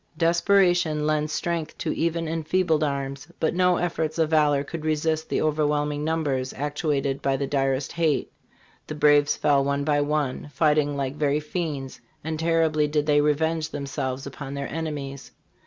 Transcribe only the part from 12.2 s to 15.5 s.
and terribly did they revenge themselves upon their enemies.